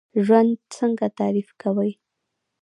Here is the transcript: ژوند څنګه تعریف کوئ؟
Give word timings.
ژوند 0.25 0.51
څنګه 0.75 1.05
تعریف 1.19 1.49
کوئ؟ 1.61 1.91